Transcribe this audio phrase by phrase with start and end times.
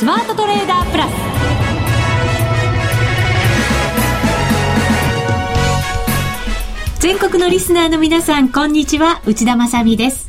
[0.00, 1.12] スマートトレーダープラス。
[7.00, 9.20] 全国のリスナーの皆さんこんにちは。
[9.26, 10.26] 内田まさです。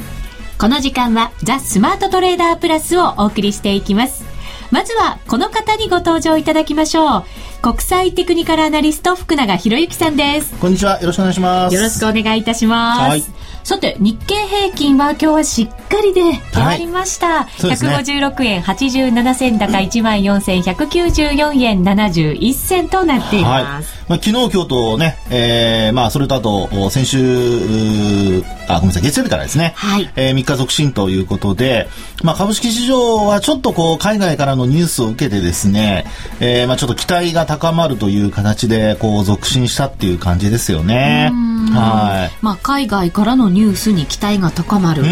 [0.59, 4.26] この時間はザ・スマートトレーダープラスをお送りしていきます。
[4.71, 7.23] まずはこの方にご登場いただきましょう。
[7.62, 10.57] 国際テクニカルアナリスト福永博之さんです。
[10.59, 11.00] こんにちは。
[11.00, 11.76] よろしくお願いします。
[11.76, 13.52] よろしくお願いいたします。
[13.64, 16.21] さて日経平均は今日はしっかりで
[16.52, 30.09] 終わりました、はい、ね、156円87銭高1万4194円71銭となっています、はい、まあ、昨日今日とね、えー、まあそれとあと先週あごめんなさい月曜日からですね、はい。
[30.16, 31.88] えー、3日続伸ということで、
[32.23, 36.05] まあ、株式市場はちょっとこう海外からのニュースを受けてですね、
[36.40, 41.34] えー、まあちょっと期待が高まるという形でこう続伸したっていう感じですよね。
[41.80, 42.38] はい。
[42.41, 45.03] まあ海外からのニュースに期待が高まる。
[45.03, 45.07] うん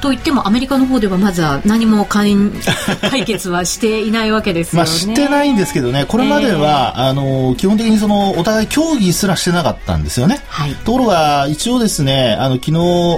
[0.00, 2.34] と言ってもアメリカの方ではまずは何も解
[3.10, 4.88] 解決はしていないわけですよね。
[4.88, 10.42] まあしてないんですけどね、これまでは、えー、あの基本的にそのお互い協議すらしてなかったんですよね。
[10.48, 12.72] はい、ところが一応ですね、あの昨日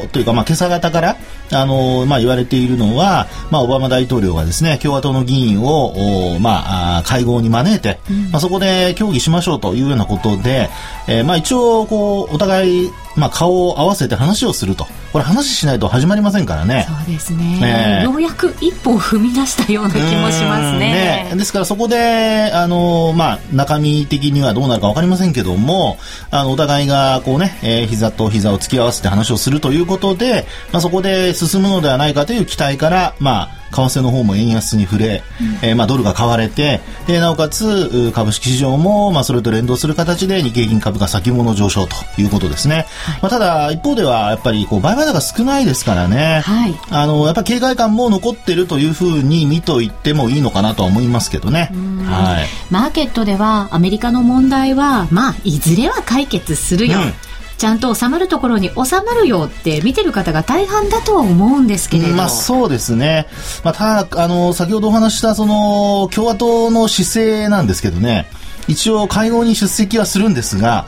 [0.09, 1.17] というかまあ今朝方から
[1.53, 10.69] あのまあ言われているのは、まあオバマ大統領がですね共和党の議員をまあ会合に招いて、うん、まあそこで協議しましょうというようなことで、
[11.07, 12.82] えー、まあ一応こうお互い
[13.17, 14.87] まあ顔を合わせて話をすると。
[15.13, 16.87] これ話しないと始まりませんからね。
[16.89, 18.03] そうですね。
[18.03, 21.29] ようやく一歩を踏み出したような気もしますね。
[21.31, 25.99] ねですからそこで、あの、まあ、中身的にはどうなるかわかりませんけども、
[26.31, 51.71] あの、お互いがこうね、えー、膝と膝を突き合わせて話をするということで、まあ、そこで進むのではないかという期待から、まあ、為替の方も円安に触れ、うん、えー、まあ、ドルが買われてでなおかつ株式市場も、まあ、それと連動する形で日経平均株価先物上昇ということですね、はい、まあ、ただ一方ではやっぱりこう売買高少ないですからね、はい、あのやっぱ警戒感も残ってるというふうに見といてもいいのかなとは思いますけどね、
[52.05, 57.32] はい、マーケットではアメリカの問題はまあいずれは解決するよ、うん
[57.63, 63.29] ちゃんと収まるところに収まるよって見てる方が大半だとは思うんですけれど、まあ、そうですね、
[63.63, 68.27] まあ、ただあの先ほどお話したその共和党の姿勢なんですけどね。
[68.67, 70.87] 一応会合に出席はするんですが、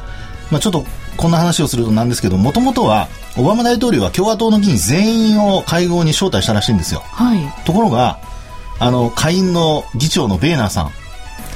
[0.51, 0.85] まあ、ちょっと
[1.17, 3.07] こんな話をするとなんですけどもともとは
[3.39, 8.19] オバマ大統領は共和党の議員全員を会合に招待したらしいんですよ、はい、ところが
[8.81, 10.91] あの下院の議長のベーナーさん。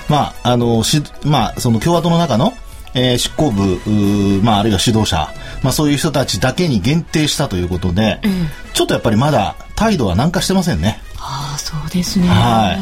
[0.09, 2.55] まああのしまあ、その共和党の中の
[2.95, 5.29] えー、執行部、まあ、あるいは指導者、
[5.63, 11.01] まあ、そういう人たちだけに限定したということで、うん、ちょっとやっぱりまだ態度は軟化してませんね。
[11.21, 12.81] ああそうですね、はい、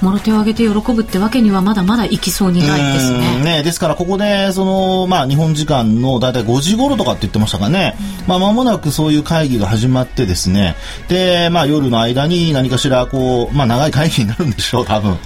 [0.00, 3.44] もろ手を挙げて喜ぶってわけにはまだまだいきそうにないですね。
[3.44, 10.74] ねですからここでその、まあ、日本時間の大体5時頃とかって言ってましたかね、うん、まあ、間もなくそういう会議が始まってですね。
[11.08, 15.18] で、まあ、夜の間に何かしらこう、まあ、長い会議になるんでしょう多分、は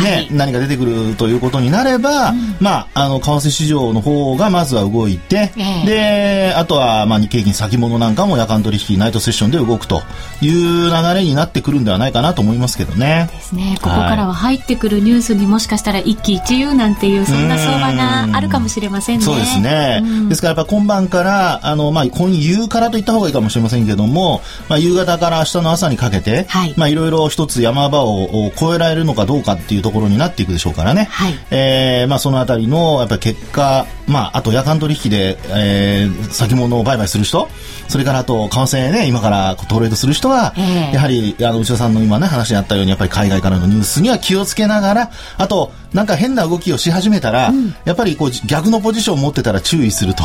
[0.00, 10.02] い、ね、何か出てくるということになれば、うん、まあ、あの為替市場の方がまずは動いて、えー、であとは、まあ、日経平均先物なんかも夜間取引ナイトセッションで動くと
[10.42, 13.28] いう流れになってくるんではないかなと思いますけどね。
[13.32, 13.76] ですね。
[13.80, 19.24] ここからは入ってくるニュースにもしかしたら一喜一憂なんていうそんな相場があるかもしれませんね。
[19.24, 20.02] そうですね。
[20.28, 31.08] ですからやっぱ今晩からあのまあ今夕からと言った方がいいかもしれませんけども、まあ夕方から明日の朝にかけて、はい、まあいろいろ一つ山場を越えられるのかどうかっていうところになっていくでしょうからね。
[31.10, 37.48] はい、えー、まあそのあたりのやっぱり結果、まああと夜間取引で、えー、先物を売買する人、
[37.88, 50.22] それからあと為替ね今からトレードする人は、えー、やはりあの内田さんの今ね話にあったようにやっぱり海外からのニュースには気をつけながらあとなんか変な動きをし始めたら、うん、やっぱりこう逆のポジションを持ってたら注意すると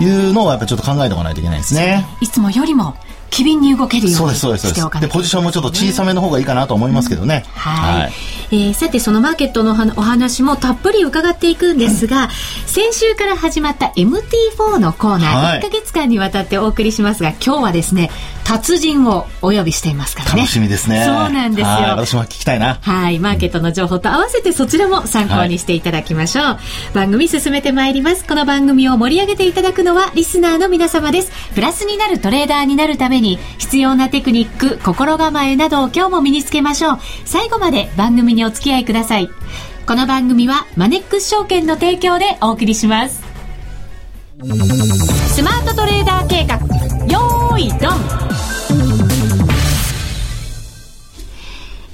[0.00, 0.28] い。
[0.28, 2.06] うのをやっぱりちょっと考えておかないといけないですね。
[2.20, 2.94] いつもよりも
[3.30, 8.12] 機敏に動けるようにしておかないでポジションもちょっと小さめの方がいいかなと思いますけどね、うん、はい、はい、
[8.50, 12.30] えー、さてそのマーケットのお話もたっぷり伺っていくんですが、うん、
[12.66, 18.10] 先週から始まった MT4 のコーナー、はい、1か月間にわたってお送りしますが今日はですね
[18.48, 20.40] 達人をお呼びしていますからね。
[20.40, 21.04] 楽しみですね。
[21.04, 21.66] そうなんですよ。
[21.66, 22.78] 私も聞きたいな。
[22.80, 26.60] はいマーケットの情報と合わせてそちらも参考にしていただきましょう、は
[26.92, 28.26] い、番組進めてまいります。
[28.26, 31.32] この番組を盛り上げていただくのはリスナーの皆様です。
[31.54, 36.98] プラスになるトレーダーになるために必要なテクニック、心構えなどを今日も身につけましょう。
[37.24, 39.28] 最後まで番組にお付き合いください。
[39.86, 43.22] この番組はマネックス証券の提供でお送りします。
[45.34, 46.56] スマートトレーダー計画、
[47.06, 48.27] よーいドン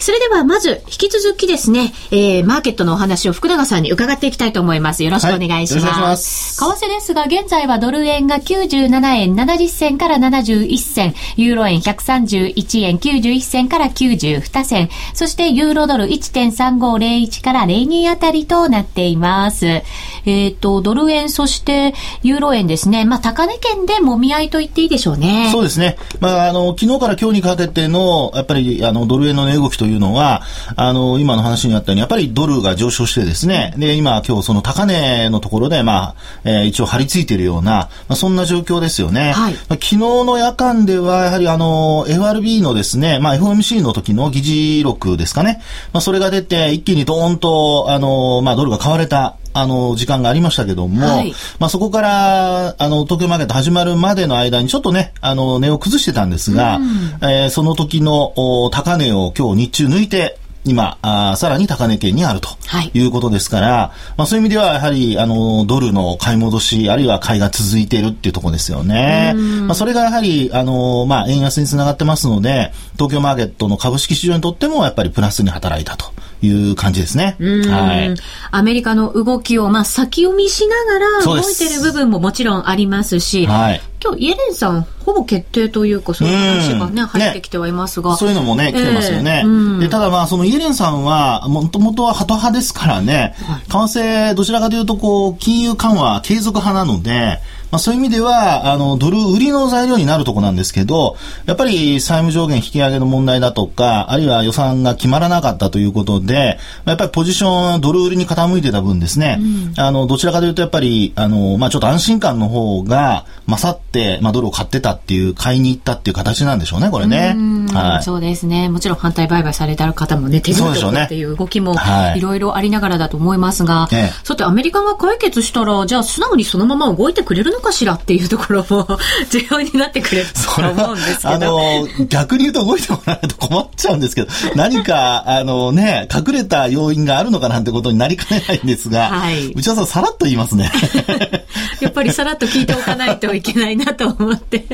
[0.05, 5.03] それではまず引き続きですね、えー、マーケットのお話を福永さんに伺っていきたいと思います。
[5.03, 5.87] よろしくお願いします。
[5.87, 19.65] はい、ます為替ですが、現在はドル円が97円70銭から71銭、ユーロ円131円91銭から92銭、そしてユーロドル1.3501から02あたりとなっています。
[19.67, 23.07] えっ、ー、と、ドル円、そしてユーロ円ですね。
[23.07, 25.49] まあ、高値圏でもみ合いと言っていいでしょうね。
[25.51, 25.97] そうですね。
[26.21, 30.43] まあ、あの、昨日から今日にかけての、やっぱり、あの、ドル円の値動きというのは、
[30.77, 36.15] あの、今の話にあったように、やっぱりドルが上昇してですね、で、今、今日その高値のところで、まあ、
[36.45, 39.33] えー、一応張り付いているような、まあ、そんな状況ですよね。
[39.33, 45.63] はい、まあ、昨日の夜間では、やはりあの、FRB のですね、まあ、FOMC の時の議事録ですかね、
[45.93, 56.85] まあ、それが出て、一気にドーンと、あの、まあ、ドルが買われた、あの、時間がありましたけども、はい、まあそこから、あの、東京マーケット始まるまでの間にちょっとね、あの、値を崩してたんですが、うん、
[57.23, 58.35] えー、その時の
[58.71, 62.49] 高値を今日日中抜いて、今、あさらに高値圏にあると
[62.95, 63.07] い。
[63.07, 69.35] うことですから、はい、まあそういう意味ではやはり、あの、ドルの買い戻し、あるいは買いが続いているっていうところですよね。
[69.67, 76.07] まあそれがやはり、あの、まあ円安につながってますので、東京マーケットの株式市場にとってもやっぱりプラスに働いたと
[76.45, 77.37] いう感じですね。
[77.41, 78.15] はい。
[78.51, 83.81] アメリカの動きを、まあ先読みしながら動いてる部分ももちろんありますし、はい。
[84.05, 97.39] 今日イエレンさんほぼ決定というかそういう話がね、入ってきてはいますが、そういうのもね来てますよね、えー、でただまあそのイエレンさんはもともとはハト派ですからね、はい、為替どちらかというとこう金融緩和継続派なので
[97.75, 117.37] まあ、そういう意味では、あの、ドル売りの材料になるとこなんですけど、やっぱり債務上限引き上げの問題だとか、あるいは予算が決まらなかったということで、やっぱりポジション、ドル売りに傾いてた分ですね、うん、あの、どちらかというとやっぱり、あの、まあ、ちょっと安心感の方が勝って、まあ、ドルを買ってたっていう、買いに行ったっていう形なんでしょうね、これね。
[117.73, 118.69] はい、そうですね。
[118.69, 121.77] もちろん反対売買された方もね、手伝ってっていう動きも
[122.17, 128.87] いろいろありながらだと思いますが、はい、さてアメリカが解決したら、じゃあ素直にそのまま動いてくれるのかしらっていうところも
[129.31, 130.25] 重要になってくる
[130.57, 131.31] と思うんですけど。
[131.31, 140.71] あの、逆に言うと動いてもらわないと困っちゃうんですけど、 何か、あのね、隠れた要因があるのかなんてことになりかねないんですが、はい、内田さんさらっと言いますね。
[141.81, 144.65] やっぱりさらっと聞いておかないといけないなと思って。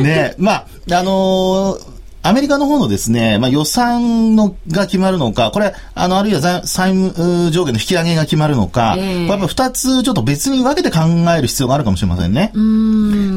[0.00, 11.00] ねまあ、あのーアメリカの方のですね、まあ、予算のが決まるのか、これ、あの、あるいは債務上限の引き上げが決まるのか、えー、やっぱ二つちょっと別に分けて考
[11.36, 12.52] える必要があるかもしれませんね。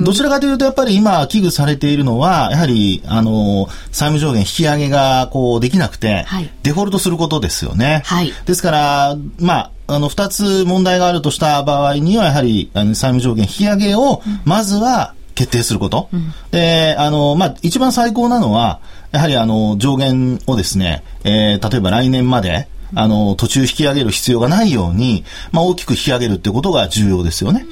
[0.03, 8.03] どちらかというと、やっぱり今危惧されているのは、やはり、あの、債務上限引き上げが、こう、できなくて、はい、デフォルトすることですよね。
[8.05, 16.09] はい、ですから、まあ、あの、二つ問題があるとした場合には、やはり、あの債務上限引き上げを、まずは、決定すること。
[16.11, 18.79] うん、で、あの、まあ、一番最高なのは、
[19.11, 27.65] やはりあの、上限をですね、えー、例えば来年まで、あの、途中引き上げる必要がないように、まあ、大きく引き上げるってことが重要ですよね。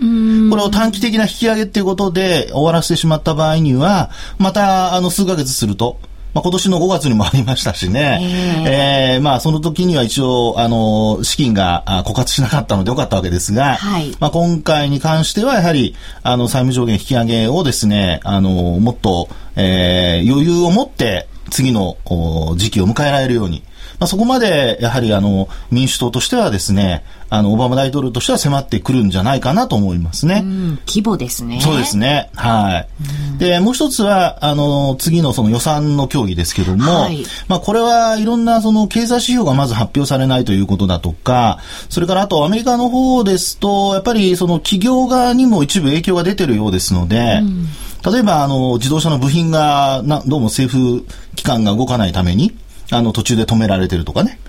[0.50, 6.00] これを短期的な引き上げっていうことで終わらせてしまった場合には、また、あの、数ヶ月すると、
[6.34, 8.66] まあ、今年の5月にもありましたしね、
[9.16, 21.98] えー、まあ、その時には一応、あの、資金が枯渇しなかったのでよかったわけですが、はい、まあ、今回に関してはやはり、あの、債務上限引き上げをですね、あの、もっと、えー、余裕を持って次の
[22.58, 23.64] 時期を迎えられるように、
[24.04, 30.44] まあ、そこまでやはりあの民主党としてはですねあのオバマ大統領としては迫ってくるんじゃないかなと思いますね。
[30.86, 31.62] 規模ですね。
[31.62, 32.30] そうですね。
[32.36, 32.86] は
[33.38, 33.40] い。
[33.40, 47.40] でもう一つはあの次のその予算の協議ですけども、はい、まあこれはいろんなその経済指標がまず発表されないということだとか、それからあとアメリカの方ですとやっぱりその企業側にも一部影響が出てるようですので。
[47.42, 47.68] うん
[48.06, 51.06] 例えば、あの、自動車の部品が、な、どうも政府
[51.38, 52.54] 機関が動かないために、
[52.94, 54.40] あの、途中で止められてるとかね。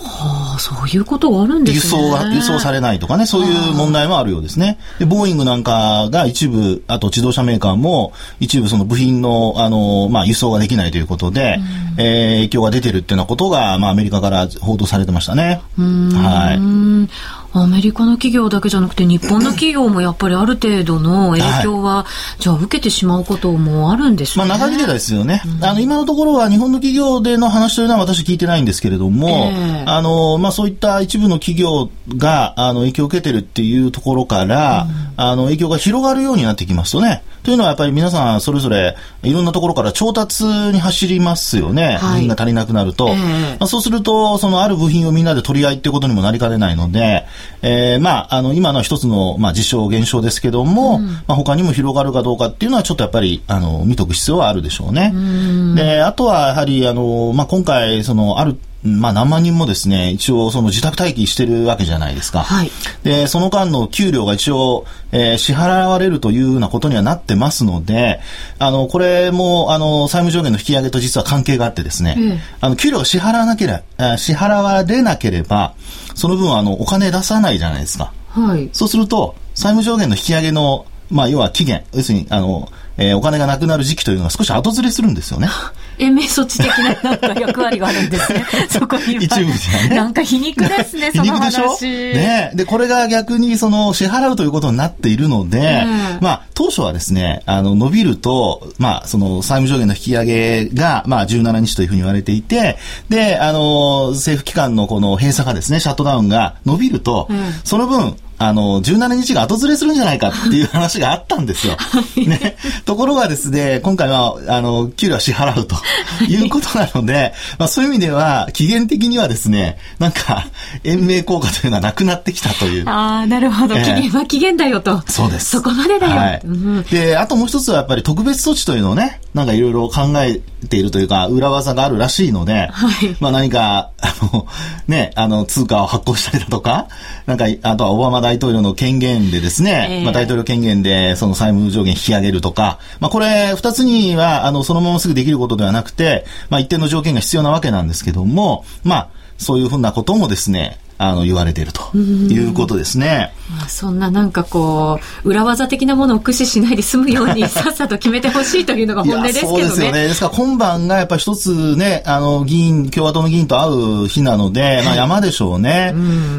[0.00, 2.02] はあ、そういうことがあるんですね。
[2.02, 4.78] 輸送が、輸送されないとかね、そういう問題もあるようですね。
[4.98, 11.56] で、ボーイングなんかが一部、あと自動車メーカーも一部その部品の、あの、まあ、輸送ができないということで、
[11.96, 15.60] うん、えー、影響が出てるっていうようなことが、まあ、アメリカから報道されてましたね。
[15.76, 17.38] はい。
[17.52, 22.06] アメリカの企業だけじゃなくて日本の企業もやっぱりある程度の影響は、は
[22.38, 24.50] い、じゃあ受けてしまうこともあるんでしょうね。
[24.50, 41.96] まあ長引けたですよね、うん、あの今のところは日本の企業での話というのは私聞いてないんですけれども、えー、あのまあそういった一部の企業があの影響を受けてるっていうところから、うん、あの影響が広がるようになってきますとね、というのはやっぱり皆さんそれぞれいろんなところから調達に走りますよね。
[41.96, 43.08] はい、部品が足りなくなると。
[43.08, 47.24] えー、まあ、そうすると、そのある部品をみんなで取り合いっていうことにもなりかねないので、
[47.62, 55.12] えー、まあ、あの、今の一つの、まあ、事象、現象ですけども、うん、まあ、他にも広がるかどうかっていうのはちょっとやっぱり、あの、見とく必要はあるでしょうね。
[55.14, 62.40] うで、あとはやはり、あの、まあ、今回、その、あるまあ何万人もですね、一応その自宅待機してるわけじゃないですか。
[62.40, 62.70] はい。
[63.02, 68.20] で、その間の給料が一応、えー、支払われるというようなことにはなってますので、
[68.58, 75.74] あの、これも、あの、債務上限の引き上げと実は関係があってですね、うん、あの、給料が支払わなければ、支払われなければ、
[76.14, 78.12] その分あの、お金出さないじゃないですか。
[78.28, 78.70] はい。
[78.72, 85.48] そうすると、債務上限の引き上げの、まあ、要は期限、要するに、あの、えー、お金がなくなる時期というのが少し後ずれするんですよね。
[85.98, 86.66] 延命措置的
[87.02, 88.44] ななんか役割があるんですね。
[88.68, 89.96] そこに一部じゃね。
[89.96, 91.56] なんか皮肉ですね、 その話。
[91.56, 111.76] 皮肉でしょねで、これが逆にその支払うということになっているので、うん、まあ、当初はですね、あの、伸びると、まあ、その債務上限の引き上げが、まあ、17日というふうに言われていて、で、あの、政府機関のこの閉鎖がですね、シャットダウンが伸びると、うん、その分、あの、17日が後ずれするんじゃないかっていう話があったんですよ。
[112.16, 112.56] ね。
[112.84, 115.76] ところがですね、今回は、あの、給料は支払うと
[116.24, 120.46] いうことなので、まあそういう意味では、期限的にはですね、なんか、
[120.84, 122.88] 延命効果というのはなくなってきたという。
[122.88, 123.74] ああ、なるほど。
[123.74, 125.02] 期限は期限だよと。
[125.08, 125.50] そうです。
[125.50, 126.12] そこまでだよ。
[126.12, 126.40] はい。
[126.44, 134.46] うん、で、あともう一つはやっぱり特別措置というのをね、なんかいろいろ考えているというか、裏技があるらしいので、はい、まあ何か、あの、
[134.86, 136.88] ね、あの、通貨を発行したりだとか、
[137.26, 149.08] なんか、あとはオバマ大統領の権限でですね、えー、まあ大統領権限でその債務上限引き上げるとか、まあこれ、二つには、あの、そのまますぐできることではなくて、まあ一定の条件が必要なわけなんですけども、まあ、
[149.38, 153.32] そういうふうなこともですね、あの、言われているということですね。
[153.50, 159.58] まあ、そんななんかこう、裏技的なものを駆使しないで済むように さっさと決めてほしいというのが本音ですけどね。
[159.60, 160.08] そうですよね。
[160.08, 165.94] ですから今晩がやっぱり一つね、あの、議員、共和党の議員と会う日なので、まあ山でしょうね。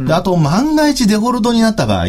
[0.05, 2.05] であと、万が一デフォルトになった場合、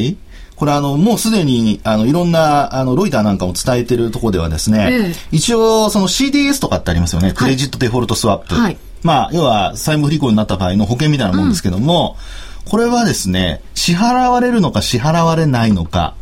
[0.60, 7.32] これあの、もうすでに、あの、いろんな、あの、ロイターなんかも伝えてるところではですね、ええ、一応、その CDS とかってありますよね。
[7.32, 8.54] クレジットデフォルトスワップ。
[8.54, 16.14] はい、まあ、要は、債務不履行になった場合の保険みたいなもんですけども、うんこれはですね、支払われるのか支払われないのか、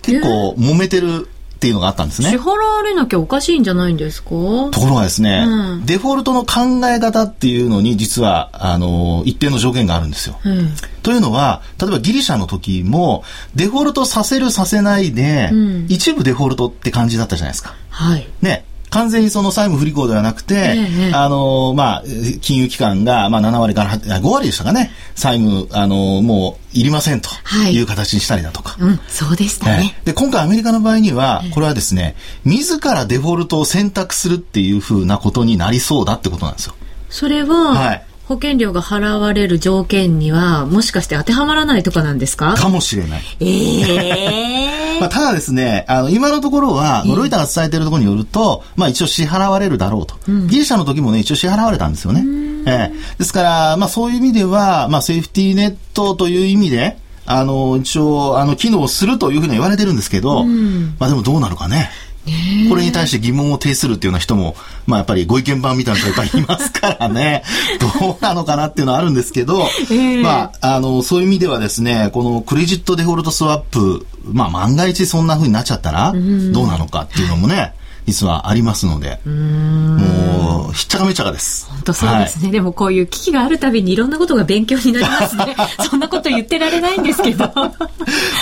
[0.00, 2.30] 結構揉めてるっていうのがあったんですね。
[2.30, 4.30] 支払われなきゃおかしいんじゃないんですか？
[4.30, 10.40] ところがですね、うん、デフォルトの考え方っていうのに実は、あの、一定の条件があるんですよ。
[10.44, 10.70] うん、
[11.04, 13.22] というのは、例えばギリシャの時も、
[13.54, 17.74] デフォルトさせるさせないで、うん、一部デフォルトって感じだったじゃないですか。
[17.90, 18.26] はい。
[18.40, 18.64] ね。
[18.92, 22.02] 完全にその債務不履行ではなくて、ええ、あの、まあ、
[22.42, 27.30] 金融機関が、まあ、7割から5割でしたかね、債務、あの、もう、いりませんと
[27.70, 28.76] いう形にしたりだとか。
[28.78, 36.74] はい、うん、そうでしたね、で、今回アメリカの場合には、これはですね、自らデフォルトを選択するっていうふうなことになりそうだってことなんですよ。
[37.08, 38.06] それは、はい。
[38.28, 42.54] 保険料が払われる条件には、もしかして当てはまらないとかなんですか？
[42.54, 43.22] かもしれない。
[43.40, 43.80] え
[44.94, 50.14] えー、 まあ、ただですね、あの、今のところは、ロイターが伝えているところによると、まあ、一応支払われるだろうと。
[50.28, 52.24] うん、ギリシャの時もね、一応支払われたんですよね。
[52.64, 61.90] えー、ですから、まあ、そういう意味では、まあ、セーフティーネットという意味で、あの、一応、あの、機能するというふうに言われてるんですけど、うん、まあ、でもどうなるかね。
[62.68, 64.54] これに対して疑問を呈するっていうような人も、
[64.86, 67.42] まあやっぱりご意見番みたいな人いっぱいいますからね、
[68.00, 69.68] どうなのかなっていうのはあるんですけど、
[70.22, 76.18] まあ、あの、そういう意味ではですね、このクレジットデフォルトスワップ、まあ万が一そんな風になっちゃったら、ど
[76.64, 77.74] うなのかっていうのもね、
[78.06, 81.68] 実はありますので、もう、ひっちゃかめちゃかです。
[81.70, 85.56] 本当そうですね、はい、でもこういう危機があるたびにいろんなことが勉強になりますね。
[85.88, 87.44] そんなこと言ってられないんですけど。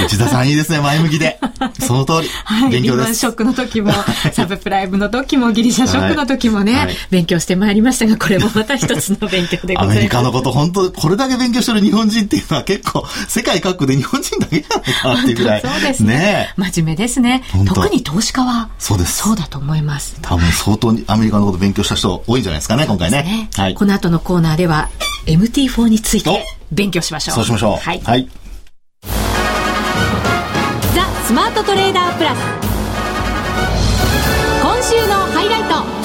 [0.05, 1.39] 内田さんいいですね、前向きで。
[1.81, 2.29] その通り。
[2.45, 3.17] はい、勉強です。
[3.17, 3.93] ショックの時も、
[4.33, 9.93] サブプライムの時も、ギリシャショックの時もね、はい、勉強してまいりましたが、これもまた一つの勉強でございます。
[9.93, 15.61] アメリカのこと、本当これだけ勉強してる日本人っていうのは結構、世界各国で日本人だけじゃないかなっていうぐらい。
[15.61, 16.15] そうですね。
[16.15, 17.43] ね真面目ですね。
[17.67, 18.69] 特に投資家は。
[18.79, 19.19] そうです。
[19.19, 20.19] そうだと思います。
[20.23, 23.23] 多分相当にアメリカのこと勉強した人多いんじゃないですかね、今回ね。
[23.23, 23.75] ねはい。
[23.75, 24.89] この後のコーナーでは
[25.27, 27.35] MT4 について勉強しましょう。
[27.35, 27.77] そうしましょう。
[27.77, 28.01] はい。
[28.01, 28.29] はい、
[30.95, 32.39] ザ・スマートトレーダープラス。
[34.63, 36.00] 今週のハイライト。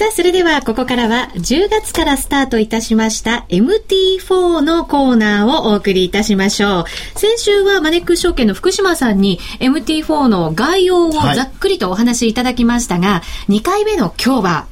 [0.00, 7.18] さあ、それではここからは10月からスタートいたしました MT4 のコーナーをお送りいたしましょう。
[7.18, 14.66] 先週はマネックス証券の福島さんに MT4 の概要をざっくりとお話しいただきましたが、はい、2回目の今日は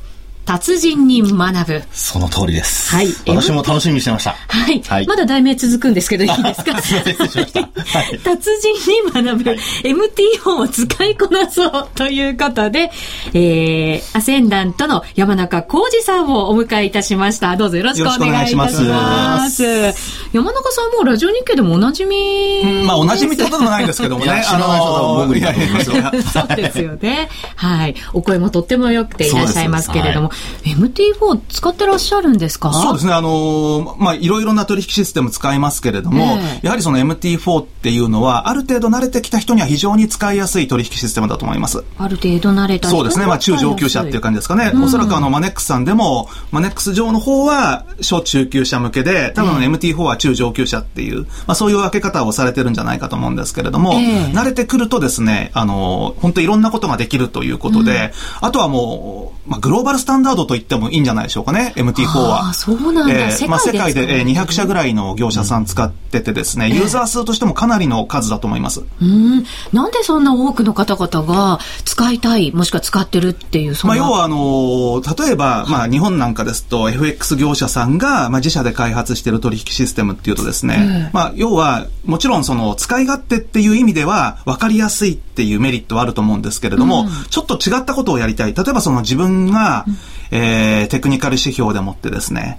[0.49, 1.83] 達人に学ぶ。
[1.93, 2.97] その通りです。
[2.97, 3.09] はい。
[3.27, 4.31] 私も楽しみにしてました。
[4.49, 4.83] はい。
[4.89, 6.81] はい、まだ題名続くんですけど、いいですか？
[6.81, 7.61] すいません、失礼しました。
[7.61, 8.49] はい、達
[8.83, 12.91] 人に学ぶ、はい、MT4 を使いこなそうということで、
[13.35, 17.55] えー、アセンダントの山中浩二さんをお迎えいたしました。
[17.57, 18.83] どうぞよろしくお願いいたします。
[18.83, 24.43] ます山中さんもラジオ日経でもおなじみ、まあ、おなじみってこともないんですけどもね。
[24.47, 27.31] あのー、 そうですよね。
[27.57, 27.95] はい。
[28.13, 30.31] お声もとっても良くていらっしゃいますけれども、
[30.65, 32.73] MT4 使ってらっしゃるんですか？
[32.75, 33.13] そうですね。
[33.15, 41.83] あのー、まあ、いろいろな取引システム使いますけれども、えー、やはりその MT4 っていうのは、ある程度慣れてきた人には非常に使いやすい取引システムだと思います。
[41.99, 43.25] ある程度慣れたそうですね。
[43.27, 44.73] まあ、中上級者っていう感じですかね。
[44.75, 62.51] うん、おそらくあの、マネックスさんでも、マネックス上の方は、小中級者向けで、多分 MT4 は中上級者っていう、まあ、そういう分け方をされてるんじゃないかと思うんですけれども、えー、慣れてくるとですね、あの、本当いろんなことができるということで、うん、あとはもう、まあ、グローバルスタンダードと言ってもいいんじゃないでしょうかね、MT4 は。
[62.51, 63.15] あそうなんだ。
[63.15, 68.83] えー、まあ、世界で200社ぐらいの業者さん使っててですね、ユーザー数としてもかなりの数だと思います。
[69.01, 69.45] うん。
[69.73, 88.55] なんでそんな多くの方々が使いたい、もしくは使ってるっていう、まあ、要は、あの、例えば、まあ、日本なんかですと、FX 業者さんが、まあ、自社で開発している取引システムっていうとですね、まあ、要は、もちろんその、使い勝手っていう意味では、分かりやすいっていうメリットはあると思うんですけれども、うん、ちょっと違ったことをやりたい。
[88.55, 89.97] 例えばその自分が、うん
[90.31, 92.59] えー、テクニカル指標でもってですね、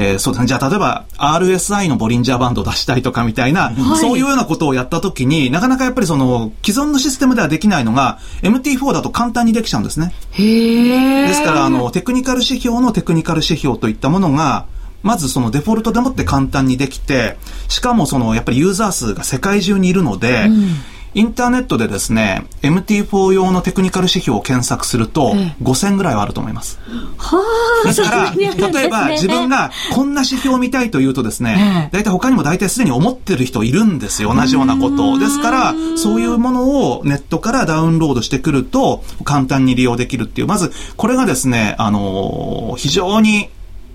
[0.00, 0.46] えー、そうですね。
[0.46, 10.14] じゃあ、例えば、RSI のボリンジャーバンドを出したいとかみたいな、はい、そういうようなことをやったときに、なかなかやっぱりその、既存のシステムではできないのが、MT4 だと簡単にできちゃうんですね。
[10.30, 14.66] へですから、あの、テクニカル指標のテクニカル指標といったものが、
[15.02, 17.36] まずそのデフォルトでもって簡単にできて、
[17.68, 20.68] しかもその、やっぱりユーザー数が世界中にいるので、うん
[21.14, 26.78] インターネットでですね、MT4 用のテクニカル指標を検索すると、5000ぐらいはあると思います。
[27.16, 27.42] は
[27.84, 34.34] あ、ですから、例えば 自分がこんな指標を見たいというとですね、大体他にも大体すでに思ってる人いるんですよ。
[34.34, 35.18] 同じようなことを。
[35.18, 43.48] ですから、そういうものをネットからダウンロードしてくると、簡単に利用できるっていう、まず、これがですね、あのー、非常に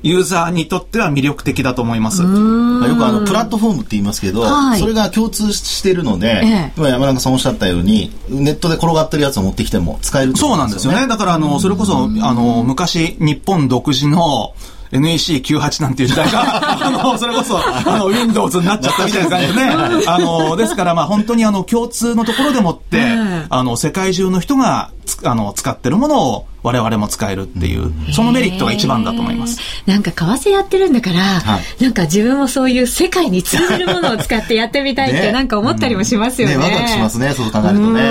[0.03, 2.21] ユーザーにとっては魅力的だと思います。
[2.21, 11.07] よくあの、プラットフォームって言いますけど、はい、それが共通しているので、ええ、今山中さんおっしゃったように、ネットで転がってるやつを持ってきても使える、ね、そうなんですよね。
[11.07, 14.53] だからあの、それこそ、あの、昔、日本独自の、
[14.93, 19.75] NEC98 なんていう時代が、 あの、それこそ、あの、Windows になっちゃったみたいな感じでね。
[20.07, 23.01] あの、ですから、まあ、本当にあの、共通のところでもって、
[23.49, 24.91] あの、世界中の人が、
[25.25, 29.59] あの、使ってるものを我々も使えるっていう、そのメリットが一番だと思います。
[29.85, 36.55] なんか、為替やってるんだから、はい、なんか自分もそういう世界に通じるものを使ってやってみたいって、なんか思ったりもしますよね。
[36.57, 38.01] ね、ワクワクしますね、そう考えるとね。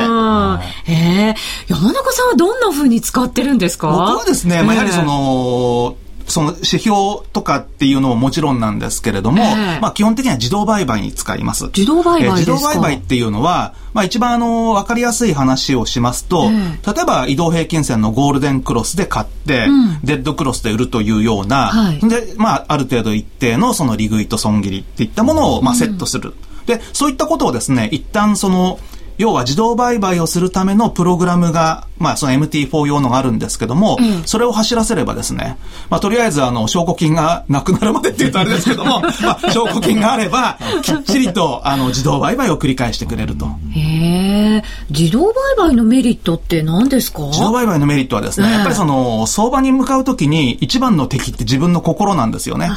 [0.86, 0.92] え
[1.30, 1.34] え
[1.68, 3.88] 山中さんはどんな風に使ってるんですか？
[3.88, 6.92] 僕はですね、まあ、やはりその、その指標
[7.32, 11.66] とかっていうのももちろんなんですけれども、えー、まあ基本的には自動売買に使います。
[11.66, 26.30] 自動売買、えー、自動売買っていうのは、まあ一番あの、わかりやすい話をしますと、えー、例えば移動平均線のゴールデンクロスで買って、うん、デッドクロスで売るというような、はい、で、まあある程度一定のその利食いと損切りっていったものを、まあセットする。
[26.30, 28.78] うん、で、そういったことをですね、一旦その、
[29.22, 35.58] 要は自動売買をするためのプログラムが、まあその MT4 用のがあるんですけども、うん、それを走らせればですね、
[35.90, 43.46] まあとりあえずあの、証拠金がなくなるまでって言うとあれですけども、 まあ証拠金があれば、きっちりとあの、自動売買を繰り返してくれると。
[43.70, 47.22] へえ、自動売買のメリットって何ですか？
[47.28, 52.72] 自動売買のメリットはですね、やっぱりその、相場に向かうときに一番の敵って自分の心なんですよね。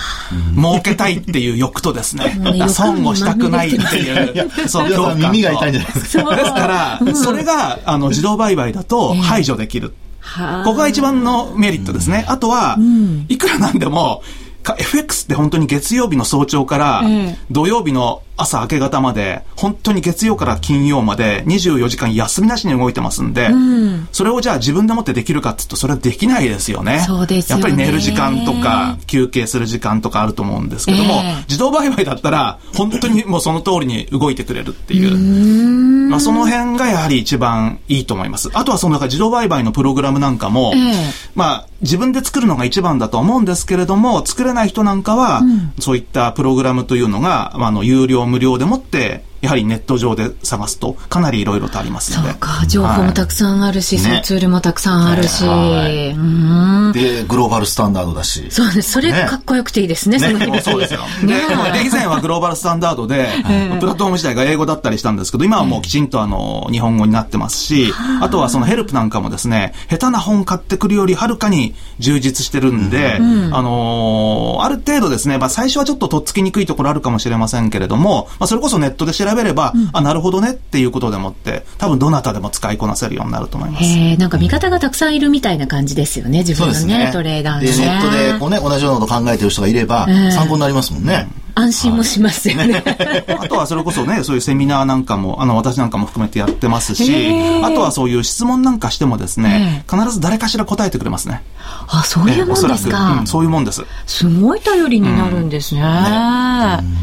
[0.55, 6.34] 儲けたいっていう欲とですね、損をしたくないっていう、そう、耳が痛いんじゃないですか。
[6.35, 9.93] ですから、それが、あの、自動売買だと排除できる。
[10.63, 12.25] ここが一番のメリットですね。
[12.27, 12.77] あとは、
[13.29, 14.23] いくらなんでも、
[14.79, 17.03] FX って本当に月曜日の早朝から
[17.51, 27.03] 土曜日の朝明け方まで、本当に月曜から金曜まで24時間休みなしに動いてますんで、うん、それをじゃあ自分でもってできるかっていうと、それはできないですよね。
[27.05, 27.63] そうですよね。
[27.63, 35.13] やっぱり寝る時間とか、休憩する時間とかあると思うんですけども、えー、自動売買だったら、本当にもうその通りに動いてくれるっていう。
[35.13, 38.49] うまあその辺がやはり一番いいと思います。
[38.53, 52.31] あとはその自動売買のプログラムなんかも、えー、まあ自分で作るのが一番だと思うんですけれども、作れない人なんかは、うん、そういったプログラムというのが、まあ、あの、有料無料でもってやはりネット上で探すとかなりいろいろとありますので。
[52.31, 55.43] そうか、情報もたくさんあるし、はい、そのツールもたくさんあるし。
[55.43, 56.15] ね、
[56.93, 58.47] で、グローバルスタンダードだし。
[58.49, 58.91] そうです。
[58.91, 60.27] それかっこよくていいですね、ね。
[60.27, 61.01] そのそうですよ。
[61.21, 63.27] で、で以前はグローバルスタンダードで、
[63.79, 68.29] プラットフォーム自体が英語だったりしたんですけど、今はもうきちんとあの、日本語になってますし、あ。
[68.35, 83.85] とはそのヘルプなんかもですね、下手な本買ってくるよりはるかに充実してるんで、うん、あのー、ある程度ですね、まあ最初はちょっととっつきにくいところあるかもしれませんけれども、まあそれこそネットで調べれば、うん、あ、なるほどねっていうことでもって、多分どなたでも使いこなせるようになると思います。
[83.85, 87.77] へなんか味方がたくさんいるみたいな感じですよね、自分のね、ねトレーダーで、ね。
[87.77, 91.27] ネットでこうね、同じようなこと考えてる人がいれば、参考になりますもんね。
[91.57, 92.83] 安心もしますよね。
[93.39, 97.31] あとはそれこそね、そういうセミナーなんかも、あの、私なんかも含めてやってますし、
[97.63, 101.41] あとはそういう質問なんかしてもですね、必ず誰かしら答えてくれますね。
[101.87, 103.19] あ、そういうもんですか。
[103.21, 103.85] うん、そういうもんです。
[104.05, 105.81] すごい頼りになるんですね。
[105.81, 106.94] うんね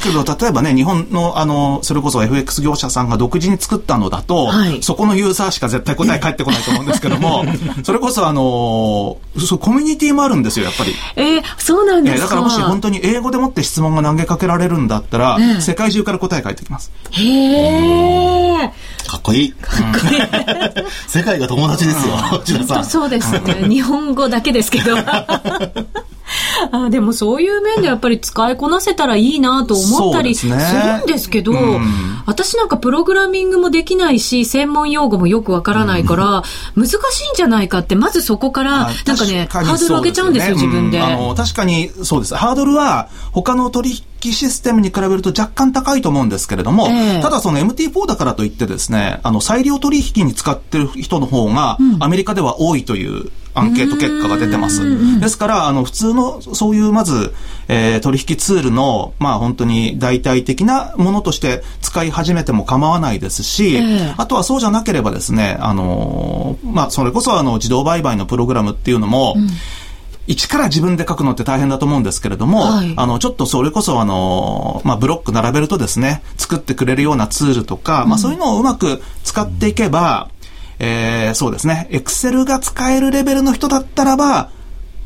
[0.00, 7.44] けど、例えばね、日本の、あの、それこそ FX 業者さんが独自に作ったのだと、はい、そこのユーザーしか絶対答え返ってこないと思うんですけども、
[7.84, 10.94] それこそあの、そうコミュニティもあるんですよ、やっぱり。
[11.16, 16.90] えー、そうなんですか、えー、だからもし本当に英語でもって質問が投げかけられるんだったら、うん、世界中から答え返ってきます。
[17.10, 17.22] へ
[18.64, 18.72] え。
[19.10, 19.52] かっこいい。
[19.52, 20.86] かっこいい。
[21.08, 22.84] 世界が友達ですよ、内田さん。
[22.84, 23.68] そうですね。
[23.68, 24.96] 日本語だけですけど。
[26.70, 36.44] あでもそういう面でやっぱり使いこなせたらいいなと思ったりするんですけど、ねうん、私なんかプログラミングもできないし、専門用語もよくわからないから、
[36.76, 41.00] 難しいんじゃないかって、まずそこから、なんかね、ハードル上げちゃうんですよ、自分で。
[41.00, 42.36] あの、確かにそうです。
[42.36, 55.20] ハードルは他の取引システムに比べると若干高いと思うんですけれども、えー、ただその MT4 だからといってですね、あの、裁量取引に使ってる人の方が、アメリカでは多いというアンケート結果が出てます。
[55.20, 57.34] ですから、あの、普通の、そういう、まず、
[57.68, 69.48] えー、取引ツールの、まあ、本当に代替的なものとして使い始めても構わないですし、えー、あとはそうじゃなければですね、あの、まあ、それこそ、あの、自動売買のプログラムっていうのも、うん
[70.30, 80.30] 一から自分で書くのって大変だと思うんですけれども、はい、あの、ちょっとそれこそあの、まあ、ブロック並べるとですね、作ってくれるようなツールとか、うん、まあ、そういうのをうまく使っていけば、
[80.78, 84.50] えー、そうですね、エクセルが使えるレベルの人だったらば、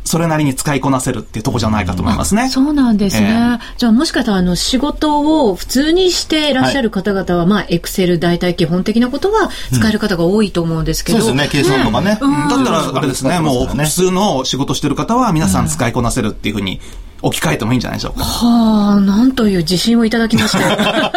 [0.04, 2.48] それなりに使いこなせるっていうとこじゃないかと思いますね。
[2.50, 3.28] そうなんですね。
[3.28, 11.18] えー、じゃあもしかしたらあの仕事を普通にしていらっしゃる方々は、はい、まあエクセル大体基本的なことは使える方が多いと思うんですけど。
[11.18, 12.12] うん、そうですね、計算とかね。
[12.12, 16.80] ねうん、だったらあれですね、もう普通の仕事してる方は皆さん使いこなせるっていうふうに
[17.22, 18.24] 置き換えてもいいんじゃないでしょうか。
[18.24, 21.10] はあ、なんという自信をいただきました。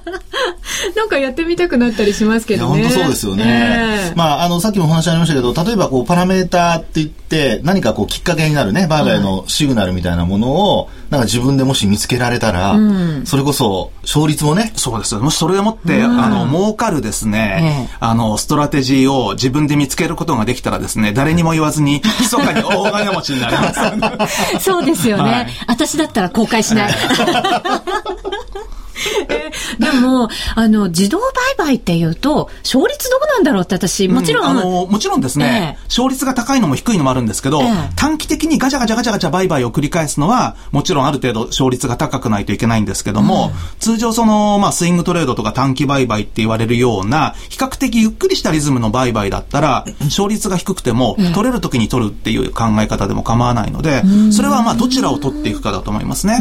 [0.96, 2.82] なんかやってみたくなったりしますけどね。
[2.82, 3.44] 本当そうですよね。
[4.10, 14.72] えー、まあ、あの、さっきもお話ありましたけど、例えばこう、パラメーターって言って、何かこう、きっかけになるね、売買のシグナルみたいなものを、なんか自分でもし見つけられたら、うん、それこそ、勝率もね。
[14.76, 24.58] そうですもしそれでもって、うん、あの、儲かるですね、えー、あの、ストラテジーを自分で見つけることができたらですね、誰にも言わずに、密かに大金持ちになります。
[24.60, 25.22] そうですよね。
[25.22, 26.94] はい、私だったら公開しない。
[29.78, 31.22] でも、あの、自動売
[31.56, 34.44] 買っていうと、勝率どうなんだろうって私、もちろん。
[34.44, 56.38] うん、あの、もちろんですね、えー、勝率が高いのも低いのもあるんですけど、えー、短期的にガチャガチャガチャガチャ売買を繰り返すのは、もちろんある程度勝率が高くないといけないんですけども、うん、通常その、まあ、スイングトレードとか短期売買って言われるような、比較的ゆっくりしたリズムの売買だったら、勝率が低くても、取れる時に取るっていう考え方でも構わないので、それはまあ、どちらを取っていくかだと思いますね。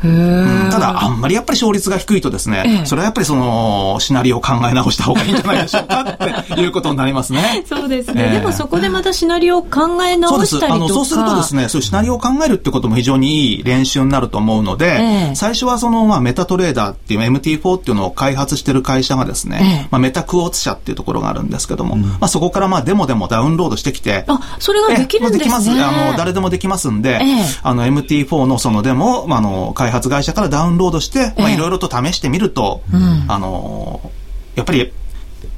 [0.00, 7.64] ただ、あんまりやっぱり勝率が低いとですね、ええ、それはやっぱりその、シナリオを考え直した方がいいんじゃないでしょうかっていうことになりますね。
[7.66, 8.24] そうですね。
[8.26, 10.28] えー、でもそこでまたシナリオを考え直したりとか。
[10.28, 10.64] そうです。
[10.66, 25.44] あの、そうするとですね、そういうシナリオを考えるってことも非常にいい練習になると思うので、最初はその、まあ、メタトレーダーっていう MT4 っていうのを開発してる会社がですね、まあ、メタクオーツ社っていうところがあるんですけども、うん、まあ、そこからまあ、デモでもダウンロードしてきて、あ、それができるんですね。
[25.44, 25.70] できます。
[25.70, 27.20] あの、誰でもできますんで、
[27.62, 34.10] あの、MT4 のそのデモを、まあ、あの、開発会社からダウンロードして、まあ、いろいろと試してみると、うん、あの
[34.54, 34.92] やっぱり、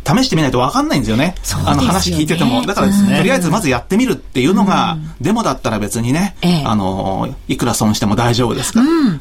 [0.04, 1.26] 試してみないと分かんないんですよね。
[1.26, 2.64] ねあの話聞いてても。
[2.66, 8.86] だから、ね、とりあえずまずやってみるっていうのが、うん、デモだったら別にね、ええ、あの、いくら損しても大丈夫ですから。
[8.86, 9.20] うん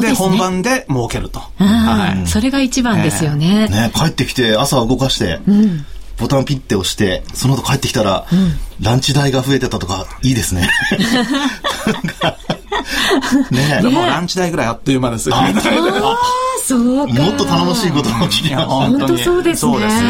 [0.00, 1.40] で、ね、本番で儲けると。
[1.58, 2.26] はい。
[2.26, 3.66] それが一番ですよね。
[3.68, 5.84] えー、ね帰ってきて朝動かして、うん、
[6.16, 10.70] ボタンピッて押して、その後帰ってきたら、うん、ランチ代が増えてたとか、いいですね。
[13.50, 13.82] ねえ。
[13.82, 15.54] もうランチ代ぐらいあっという間ですよね。
[16.64, 19.72] そうもっと頼もしいことが起きます本当そうですね。
[19.72, 20.08] そうですね、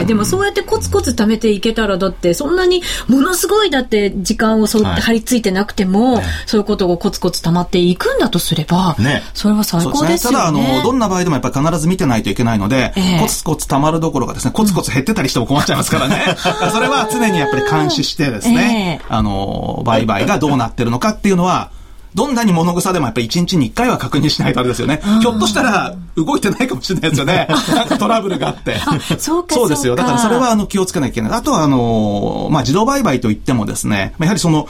[0.02, 16.36] ー、でもそうやってコツコツ貯めていけたらだってそんなにものすごいだって時間をそうって張り付いてなくても、はい、そういうことがコツコツ貯まっていくんだとすれば、ね、それは最高ですよね、ね、ただあのどんな場合でもやっぱり必ず見てないといけないので、えー、コツコツ貯まるどころかですねコツコツ減ってたりしても困っちゃいますからね、
[16.72, 21.70] それは常にやっぱり監視してですね、えー、あの売買がどうなってるのかっていうのは
[22.14, 25.00] どんなに物草でもやっぱり1日に1回は確認しないとあれですよね。
[25.20, 27.48] ひょっとしたら動いてないかもしれないですよね。
[27.74, 28.78] なんかトラブルがあって。
[29.18, 29.96] そうそうですよ。
[29.96, 31.32] だからそれはあの気をつけなきゃいけない。
[31.32, 34.68] あとはあの、まあ自動売買といってもですね、やはりその、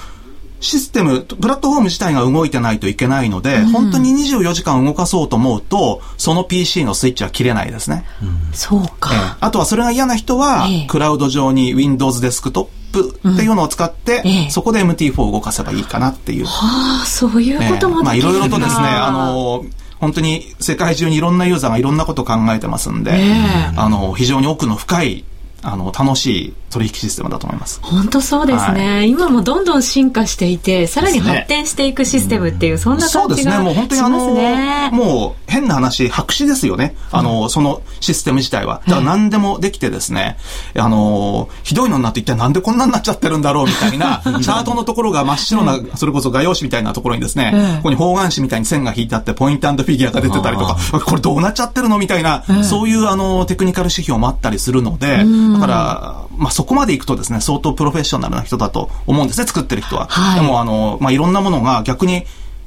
[0.60, 8.06] システム、プラットフォーム自体が動いてないといけないので、うん、本当に24時間動かそうと思うと、その PC のスイッチは切れないですね。
[8.22, 14.28] うん、そうか、えー、あとはそれが嫌な人は、えー、クラウド上に Windows デスクトッププっていうのを使って、うん。
[14.28, 16.46] ええ、そこで MT4 を動かせばいいかなっていう。
[16.46, 19.64] はあ、そういうこともできる、まあいろいろとですね、あの、
[20.00, 23.72] 本当に世界中にいろんなユーザーがいろんなことを考えてますんで、え。
[23.76, 25.24] あの、非常に奥の深い
[25.64, 27.80] あの、楽しい取引システムだと思います。
[27.82, 33.54] 本当そうですね、はい、今もどんどん進化していて、さらに発展していくシステムっていう、そんな感じがしますね。
[33.54, 33.64] そうですね。
[33.64, 36.94] もう本当にあの、もう変な話、白紙ですよね。
[37.12, 38.82] あの、そのシステム自体は。
[38.86, 40.36] だから何でもできてですね、
[40.76, 60.06] あの、ひどいのになって一体なんでこんなになっちゃってるんだろうみたいな、 チャートのところが真っ白な、それこそ画用紙みたいなところにですね、ここに方眼紙みたいに線が引いてあって、ポイントフィギュアが出てたりとか、これどうなっちゃってるのみたいな、そういうあの、テクニカル指標もあったりするので、だから、まあ、そこまで行くとですね、相当プロフェッショナルな人だと思うんですね、作ってる人は。
[60.08, 62.24] はい、でも、あの、まあ、いろんなものが逆に、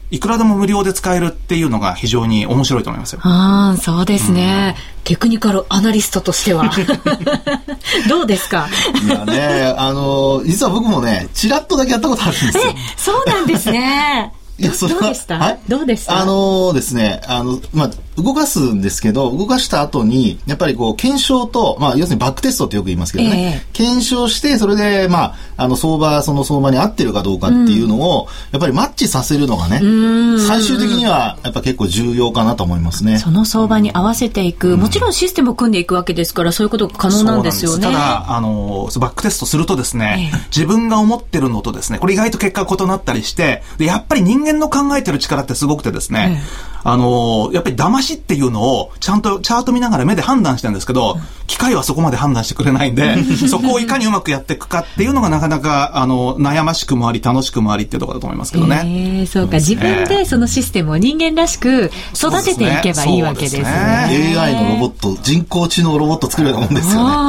[0.10, 3.19] いくらでも無料で使えるっていうのが非常に面白いと思いますよ。
[3.23, 6.71] ああ、そうですね、うん、テクニカルアナリストとしては。
[8.08, 8.69] どうですか？
[9.04, 12.63] いやね、あの、実は僕もね、ちらっとだけやったことあるんですよ。
[12.67, 14.32] え、そうなんですね。
[14.58, 15.02] いや、それは。
[15.02, 16.17] どうでした、はい、どうでした？
[16.21, 29.80] あのー、ですね、あの、まあ、動かすんですけど、動かした後に、やっぱりこう、検証と、まあ、要するにバックテストってよく言いますけどね、えー、検証して、それで、まあ、あの、相場、その相場に合ってるかどうかっていうのを、うん、やっぱりマッチさせるのがね、
[30.48, 33.20] 最終的には、やっぱ結構重要かなと思いますね。
[33.20, 37.66] その相場に合わせていく、うん、もちろんシステムを組んでいくわけですから、そういうことが可能なんです。
[37.66, 37.84] よね。
[37.84, 46.42] ただ、あの、バックテストするとですね、えー、自分が思ってるのとですね、これ意外と結果が異なったりして、で、やっぱり人間の考えてる力ってすごくてですね、
[46.84, 51.17] あの、やっぱり騙しっていうのを、ちゃんとチャート見ながら目で判断してるんですけど、
[51.48, 58.82] 機械はそこまで判断してくれないんで、 そこをいかにうまくやっていくかっていうのがなかなか、あの、悩ましくもあり、楽しくもありっていうところだと思いますけどね。
[58.86, 63.63] えー、そうか、自分でそのシステムを人間らしく育てていけばいいわけですね。
[63.63, 67.28] すね AI のロボット、人工知能ロボット作るようなもんですよね。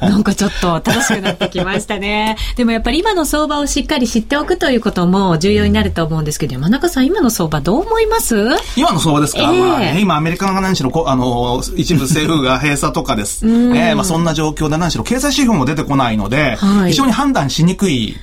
[0.00, 2.36] なんかちょっと楽しくなってきましたね。
[2.56, 8.36] でもやっぱり今の相場をしっかり知っておくということも重要になると思うんですけど、山中さん、今の相場どう思います？
[8.76, 13.46] 今の相場ですか、えー、まあね、今アメリカが何しろこ、あの、一部政府が閉鎖とかです。
[13.46, 18.16] えー、まあそんな状況で何しろ経済指標も出てこないので、はい、非常に判断しにくい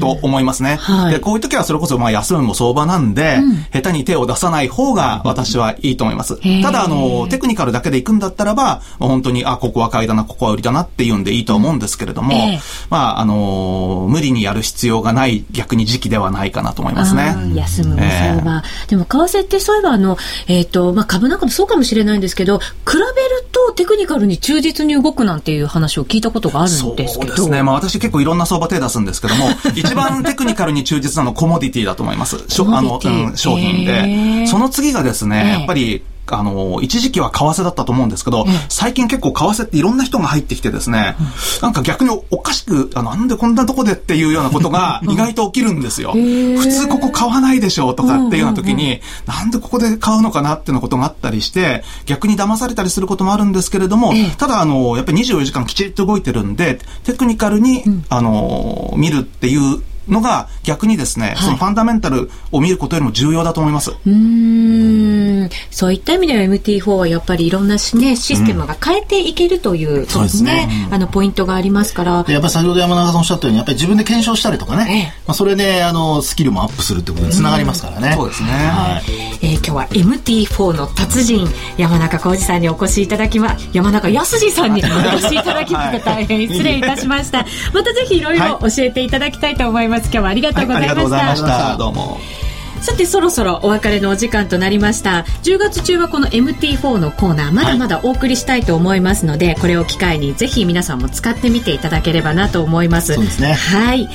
[0.00, 0.76] と思いますね。
[0.76, 6.38] はい、で、こういう時はそれこそまあ休むも相場なんで、うん、下手に手を出さない方が私はいいと思います。
[6.62, 17.34] ただ、あの、テクニカルだけで行くんだったらば、本当に、あ、ここは買いだな、ここは売りだなっていうんでいいと思うんですけれども、えー、まあ、あの、無理にやる必要がない逆に時期ではないかなと思いますね。
[17.54, 18.62] 休むも相場。
[18.64, 20.16] えー、でも、為替ってそういえば、あの、
[20.48, 23.04] えっ、ー、と、まあ、株なんかもそうかもしれないんですけど、比べる
[23.52, 27.08] とテクニカルに忠実に動くなんていう話を聞いたことがあるんですけど。
[27.08, 27.62] そうですね。
[27.62, 32.36] まあ、私結構いろんな相場手出すんですけども、一番テクニカルに忠実なのコモディティだと思います。
[32.36, 34.46] あの、うん、商品で。
[34.46, 36.02] その次がですね、やっぱり、
[36.38, 41.16] あの、一時期は為替だったと思うんですけど、最近結構為替っていろんな人が入ってきてですね、
[41.62, 46.12] なんか逆におかしく、あなんでこんなとこでっていうようなことが意外と起きるんですよ。
[46.12, 63.92] 普通ここ買わないでしょうとかっていうような時に、なんでここで買うのかなっていうようなことがあったりして、逆に騙されたりすることもあるんですけれども、ただあの、やっぱり24時間きちっと動いてるんで、テクニカルに、あの、見るっていうのが逆にですね、はい、そのファンダメンタルを見ることよりも重要だと思います。
[64.06, 65.48] うん。
[65.70, 72.12] そういった意味では MT4 はやっぱりいろんなし、ね、システムが変えていけるという、うん、そうですね、あのポイントがありますから。
[72.12, 78.14] やっぱり先ほど山中さんおっしゃったようにやっぱり自分で検証したりとかね、ええ、まあ、それであのスキルもアップするってことにつながりますからね。
[78.14, 79.30] そうですね、はい。
[79.42, 81.46] えー、今日は MT4 の達人
[81.76, 87.46] 山中浩二さんにお越しいただきま山中康二さんにお越しいただきまして大変失礼いたしました。
[87.72, 89.99] またぜひいろいろ教えていただきたいと思います。
[90.06, 90.94] 今日はありがとうございました。
[90.94, 91.76] はい、ありがとうございました。
[91.76, 92.40] どうも。
[92.80, 104.08] さてそろそろお別れのお時間となりました10月中はこの MT4 のコーナーまだまだお送りしたいと思いますので、はい、これを機会にぜひ皆さんも使ってみていただければなと思いますそうですねはい、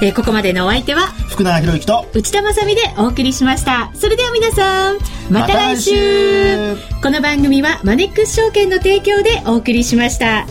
[0.00, 4.98] えー、ここまでのお相手は福永博之と内田まさでお送りしましたそれでは皆さん
[5.30, 10.46] また来週ま、この番組はマネックス証券の提供でお送りしました。